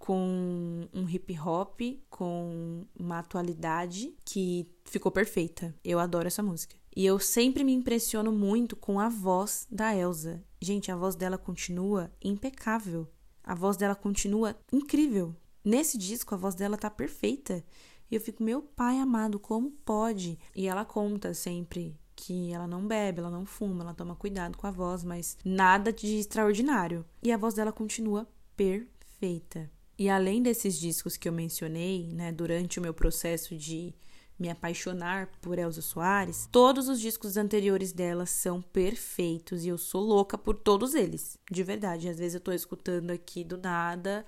[0.00, 5.74] com um hip hop, com uma atualidade que ficou perfeita.
[5.84, 6.74] Eu adoro essa música.
[6.96, 10.42] E eu sempre me impressiono muito com a voz da Elsa.
[10.60, 13.06] Gente, a voz dela continua impecável.
[13.44, 15.36] A voz dela continua incrível.
[15.62, 17.62] Nesse disco, a voz dela tá perfeita.
[18.10, 20.38] E eu fico, meu pai amado, como pode?
[20.56, 24.66] E ela conta sempre que ela não bebe, ela não fuma, ela toma cuidado com
[24.66, 27.04] a voz, mas nada de extraordinário.
[27.22, 29.70] E a voz dela continua perfeita.
[30.00, 33.94] E além desses discos que eu mencionei, né, durante o meu processo de
[34.38, 40.02] me apaixonar por Elza Soares, todos os discos anteriores dela são perfeitos e eu sou
[40.02, 41.36] louca por todos eles.
[41.50, 44.24] De verdade, às vezes eu tô escutando aqui do nada,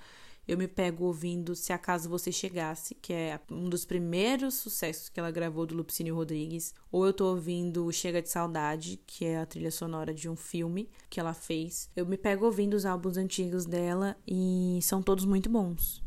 [0.46, 5.20] eu me pego ouvindo Se Acaso Você Chegasse, que é um dos primeiros sucessos que
[5.20, 9.46] ela gravou do Lupicínio Rodrigues, ou eu tô ouvindo Chega de Saudade, que é a
[9.46, 11.88] trilha sonora de um filme que ela fez.
[11.94, 16.02] Eu me pego ouvindo os álbuns antigos dela e são todos muito bons.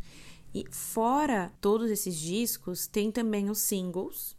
[0.53, 4.35] E fora todos esses discos, tem também os singles,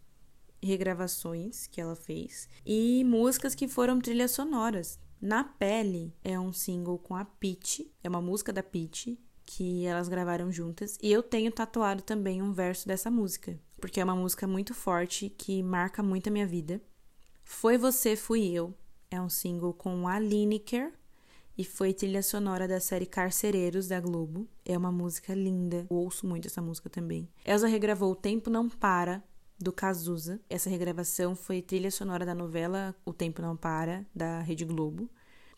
[0.62, 4.98] regravações que ela fez e músicas que foram trilhas sonoras.
[5.20, 10.08] Na Pele é um single com a Peach, é uma música da Peach que elas
[10.08, 14.46] gravaram juntas e eu tenho tatuado também um verso dessa música, porque é uma música
[14.46, 16.80] muito forte que marca muito a minha vida.
[17.44, 18.74] Foi você, fui eu.
[19.10, 20.92] É um single com a Lineker,
[21.58, 24.46] e foi trilha sonora da série Carcereiros da Globo.
[24.64, 27.28] É uma música linda, eu ouço muito essa música também.
[27.44, 29.22] Elsa regravou O Tempo Não Para,
[29.58, 30.38] do Cazuza.
[30.50, 35.08] Essa regravação foi trilha sonora da novela O Tempo Não Para, da Rede Globo.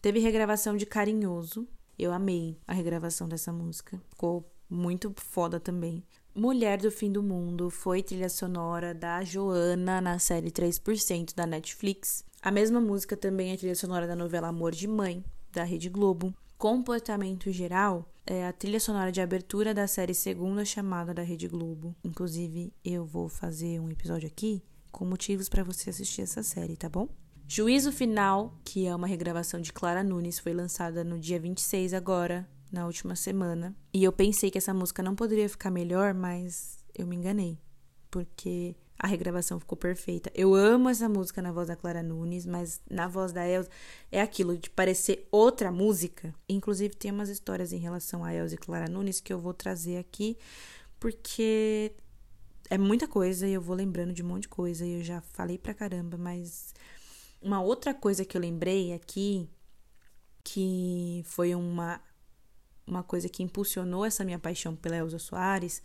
[0.01, 1.66] Teve regravação de Carinhoso.
[1.98, 4.00] Eu amei a regravação dessa música.
[4.08, 6.04] Ficou muito foda também.
[6.34, 12.24] Mulher do Fim do Mundo foi trilha sonora da Joana na série 3% da Netflix.
[12.40, 16.32] A mesma música também é trilha sonora da novela Amor de Mãe, da Rede Globo.
[16.56, 21.96] Comportamento Geral é a trilha sonora de abertura da série Segunda Chamada da Rede Globo.
[22.04, 26.88] Inclusive, eu vou fazer um episódio aqui com motivos para você assistir essa série, tá
[26.88, 27.08] bom?
[27.50, 32.46] Juízo Final, que é uma regravação de Clara Nunes, foi lançada no dia 26 agora,
[32.70, 33.74] na última semana.
[33.90, 37.58] E eu pensei que essa música não poderia ficar melhor, mas eu me enganei.
[38.11, 40.30] Porque a regravação ficou perfeita.
[40.34, 43.70] Eu amo essa música na voz da Clara Nunes, mas na voz da Elsa
[44.12, 46.34] é aquilo de parecer outra música.
[46.50, 49.96] Inclusive, tem umas histórias em relação a Elsa e Clara Nunes que eu vou trazer
[49.96, 50.37] aqui,
[51.00, 51.92] porque
[52.68, 55.22] é muita coisa e eu vou lembrando de um monte de coisa e eu já
[55.22, 56.74] falei pra caramba, mas
[57.40, 59.48] uma outra coisa que eu lembrei aqui,
[60.42, 62.01] que foi uma,
[62.87, 65.83] uma coisa que impulsionou essa minha paixão pela Elsa Soares,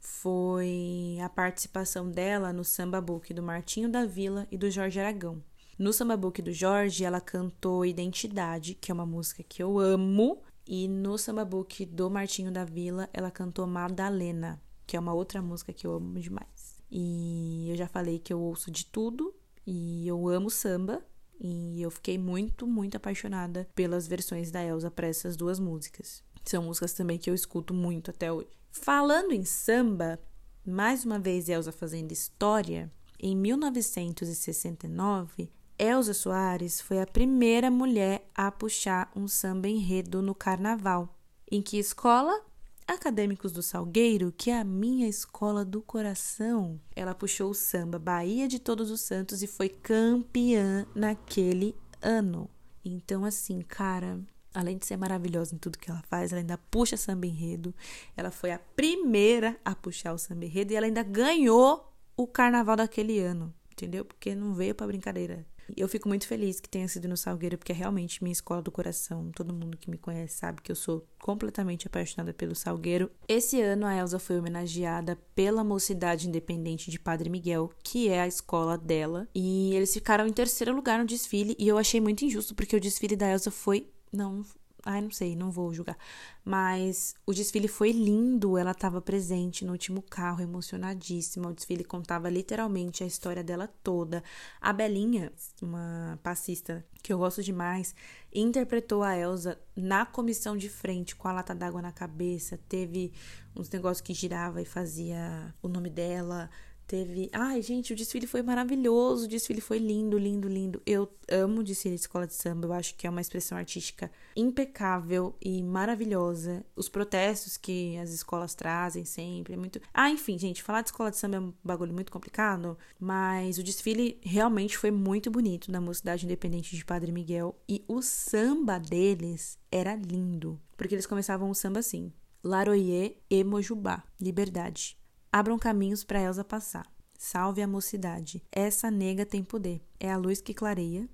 [0.00, 5.42] foi a participação dela no Samba Book do Martinho da Vila e do Jorge Aragão.
[5.78, 10.42] No Samba Book do Jorge, ela cantou Identidade, que é uma música que eu amo,
[10.66, 15.42] e no Samba Book do Martinho da Vila, ela cantou Madalena, que é uma outra
[15.42, 16.82] música que eu amo demais.
[16.90, 19.34] E eu já falei que eu ouço de tudo
[19.66, 21.02] e eu amo samba,
[21.40, 26.24] e eu fiquei muito, muito apaixonada pelas versões da Elsa para essas duas músicas.
[26.44, 28.48] São músicas também que eu escuto muito até hoje.
[28.70, 30.18] Falando em samba,
[30.64, 38.50] mais uma vez Elza fazendo história, em 1969, Elza Soares foi a primeira mulher a
[38.50, 41.14] puxar um samba enredo no carnaval.
[41.50, 42.40] Em que escola?
[42.88, 46.80] Acadêmicos do Salgueiro, que é a minha escola do coração.
[46.94, 52.48] Ela puxou o samba Bahia de Todos os Santos e foi campeã naquele ano.
[52.84, 54.20] Então, assim, cara,
[54.54, 57.74] além de ser maravilhosa em tudo que ela faz, ela ainda puxa samba enredo.
[58.16, 62.76] Ela foi a primeira a puxar o samba enredo e ela ainda ganhou o carnaval
[62.76, 64.04] daquele ano, entendeu?
[64.04, 65.44] Porque não veio para brincadeira.
[65.74, 68.70] Eu fico muito feliz que tenha sido no Salgueiro, porque é realmente minha escola do
[68.70, 69.30] coração.
[69.34, 73.10] Todo mundo que me conhece sabe que eu sou completamente apaixonada pelo Salgueiro.
[73.28, 78.28] Esse ano a Elsa foi homenageada pela Mocidade Independente de Padre Miguel, que é a
[78.28, 82.54] escola dela, e eles ficaram em terceiro lugar no desfile, e eu achei muito injusto
[82.54, 84.44] porque o desfile da Elsa foi não.
[84.88, 85.98] Ai, não sei, não vou julgar.
[86.44, 88.56] Mas o desfile foi lindo.
[88.56, 91.48] Ela estava presente no último carro, emocionadíssima.
[91.48, 94.22] O desfile contava literalmente a história dela toda.
[94.60, 97.96] A Belinha, uma passista que eu gosto demais,
[98.32, 102.56] interpretou a Elsa na comissão de frente com a lata d'água na cabeça.
[102.68, 103.12] Teve
[103.56, 106.48] uns negócios que girava e fazia o nome dela.
[106.86, 107.28] Teve.
[107.32, 109.24] Ai, gente, o desfile foi maravilhoso.
[109.24, 110.80] O desfile foi lindo, lindo, lindo.
[110.86, 112.68] Eu amo desfile de escola de samba.
[112.68, 116.64] Eu acho que é uma expressão artística impecável e maravilhosa.
[116.76, 119.80] Os protestos que as escolas trazem sempre é muito.
[119.92, 122.78] Ah, enfim, gente, falar de escola de samba é um bagulho muito complicado.
[123.00, 127.58] Mas o desfile realmente foi muito bonito na Mocidade Independente de Padre Miguel.
[127.68, 130.60] E o samba deles era lindo.
[130.76, 132.12] Porque eles começavam o samba assim.
[132.44, 134.04] Laroyer e Mojubá.
[134.20, 134.96] Liberdade.
[135.38, 136.90] Abram caminhos para Elsa passar.
[137.18, 138.42] Salve a mocidade.
[138.50, 139.86] Essa nega tem poder.
[140.00, 141.06] É a luz que clareia.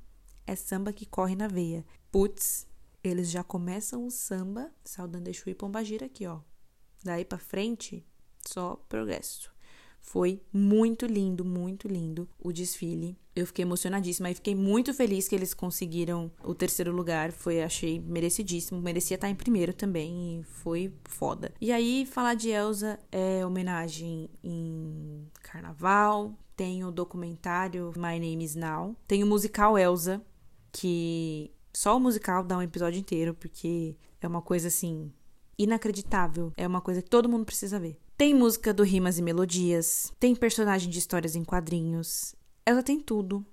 [0.46, 1.84] É samba que corre na veia.
[2.12, 2.64] Putz,
[3.02, 6.38] eles já começam o samba saudando Exu e Pombagira aqui, ó.
[7.02, 8.06] Daí para frente,
[8.46, 9.51] só progresso.
[10.02, 13.16] Foi muito lindo, muito lindo o desfile.
[13.34, 17.32] Eu fiquei emocionadíssima e fiquei muito feliz que eles conseguiram o terceiro lugar.
[17.32, 18.82] Foi, achei merecidíssimo.
[18.82, 21.54] Merecia estar em primeiro também e foi foda.
[21.58, 26.36] E aí, falar de Elsa é homenagem em carnaval.
[26.54, 28.94] Tem o documentário My Name is Now.
[29.08, 30.20] Tem o musical Elsa,
[30.70, 35.10] que só o musical dá um episódio inteiro, porque é uma coisa assim
[35.56, 36.52] inacreditável.
[36.56, 37.98] É uma coisa que todo mundo precisa ver.
[38.22, 42.36] Tem música do Rimas e Melodias, tem personagem de histórias em quadrinhos.
[42.64, 43.44] Elsa tem tudo.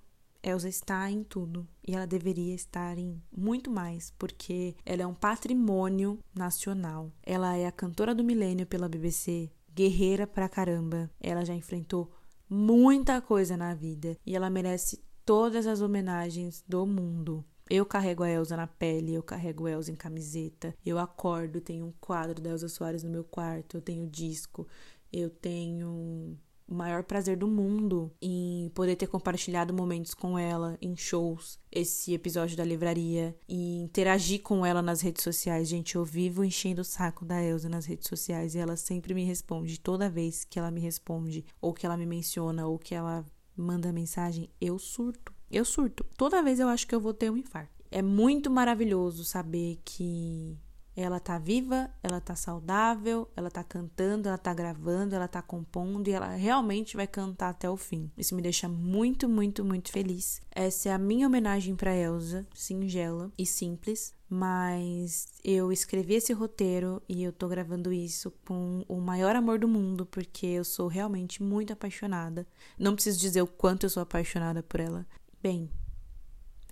[0.44, 1.68] Elsa está em tudo.
[1.84, 7.12] E ela deveria estar em muito mais, porque ela é um patrimônio nacional.
[7.24, 11.10] Ela é a cantora do milênio pela BBC, guerreira pra caramba.
[11.20, 12.12] Ela já enfrentou
[12.48, 17.44] muita coisa na vida e ela merece todas as homenagens do mundo.
[17.70, 20.74] Eu carrego a Elsa na pele, eu carrego a Elsa em camiseta.
[20.84, 24.68] Eu acordo, tenho um quadro da Elsa Soares no meu quarto, eu tenho disco,
[25.14, 30.96] eu tenho o maior prazer do mundo em poder ter compartilhado momentos com ela em
[30.96, 35.68] shows, esse episódio da livraria e interagir com ela nas redes sociais.
[35.68, 39.26] Gente, eu vivo enchendo o saco da Elsa nas redes sociais e ela sempre me
[39.26, 39.80] responde.
[39.80, 43.92] Toda vez que ela me responde, ou que ela me menciona, ou que ela manda
[43.92, 45.39] mensagem, eu surto.
[45.52, 46.06] Eu surto.
[46.18, 47.72] Toda vez eu acho que eu vou ter um infarto.
[47.92, 50.58] É muito maravilhoso saber que
[50.96, 56.08] ela tá viva, ela tá saudável, ela tá cantando, ela tá gravando, ela tá compondo
[56.08, 58.12] e ela realmente vai cantar até o fim.
[58.18, 60.42] Isso me deixa muito, muito, muito feliz.
[60.52, 67.02] Essa é a minha homenagem para Elsa, singela e simples, mas eu escrevi esse roteiro
[67.08, 71.42] e eu tô gravando isso com o maior amor do mundo, porque eu sou realmente
[71.42, 72.46] muito apaixonada.
[72.78, 75.06] Não preciso dizer o quanto eu sou apaixonada por ela.
[75.42, 75.70] Bem,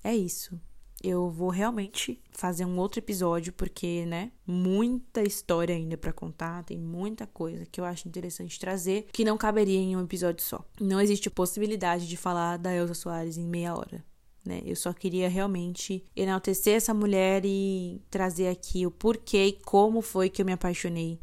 [0.04, 0.60] é isso.
[1.04, 6.78] Eu vou realmente fazer um outro episódio porque, né, muita história ainda para contar, tem
[6.78, 10.66] muita coisa que eu acho interessante trazer que não caberia em um episódio só.
[10.82, 14.04] Não existe possibilidade de falar da Elsa Soares em meia hora.
[14.44, 14.62] Né?
[14.66, 20.30] Eu só queria realmente enaltecer essa mulher e trazer aqui o porquê e como foi
[20.30, 21.20] que eu me apaixonei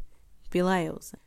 [0.49, 1.19] pela Elsa.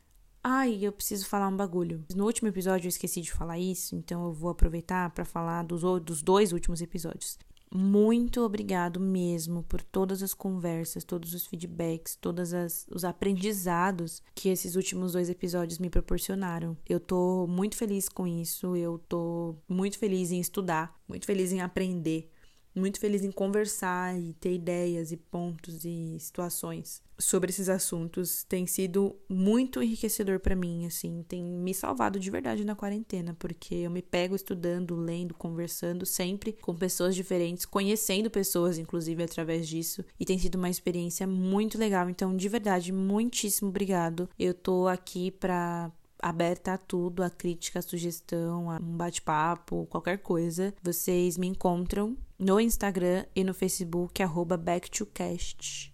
[0.43, 2.05] Ai, eu preciso falar um bagulho.
[2.15, 5.81] No último episódio eu esqueci de falar isso, então eu vou aproveitar para falar dos,
[6.01, 7.37] dos dois últimos episódios.
[7.71, 12.51] Muito obrigado mesmo por todas as conversas, todos os feedbacks, todos
[12.89, 16.75] os aprendizados que esses últimos dois episódios me proporcionaram.
[16.87, 21.61] Eu tô muito feliz com isso, eu tô muito feliz em estudar, muito feliz em
[21.61, 22.31] aprender
[22.75, 28.43] muito feliz em conversar e ter ideias e pontos e situações sobre esses assuntos.
[28.43, 33.75] Tem sido muito enriquecedor para mim, assim, tem me salvado de verdade na quarentena, porque
[33.75, 40.03] eu me pego estudando, lendo, conversando sempre com pessoas diferentes, conhecendo pessoas inclusive através disso,
[40.19, 42.09] e tem sido uma experiência muito legal.
[42.09, 44.29] Então, de verdade, muitíssimo obrigado.
[44.39, 45.91] Eu tô aqui para
[46.21, 50.73] aberta a tudo, a crítica, a sugestão, a um bate-papo, qualquer coisa.
[50.81, 55.93] Vocês me encontram no Instagram e no Facebook, arroba backtocast.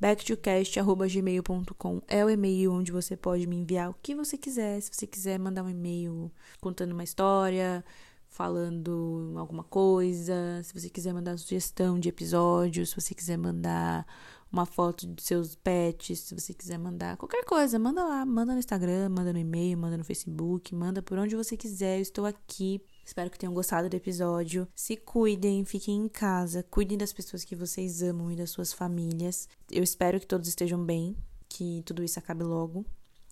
[0.00, 4.80] backtocast.gmail.com é o e-mail onde você pode me enviar o que você quiser.
[4.80, 7.84] Se você quiser mandar um e-mail contando uma história,
[8.28, 14.06] falando alguma coisa, se você quiser mandar sugestão de episódio, se você quiser mandar
[14.50, 18.58] uma foto dos seus pets, se você quiser mandar qualquer coisa, manda lá, manda no
[18.58, 21.98] Instagram, manda no e-mail, manda no Facebook, manda por onde você quiser.
[21.98, 22.80] Eu estou aqui.
[23.04, 24.66] Espero que tenham gostado do episódio.
[24.74, 29.48] Se cuidem, fiquem em casa, cuidem das pessoas que vocês amam e das suas famílias.
[29.70, 31.16] Eu espero que todos estejam bem,
[31.48, 32.84] que tudo isso acabe logo,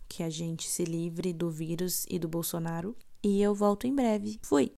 [0.09, 2.97] que a gente se livre do vírus e do Bolsonaro.
[3.23, 4.39] E eu volto em breve.
[4.43, 4.71] Fui!